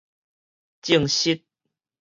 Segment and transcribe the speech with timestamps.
[0.81, 1.45] 證實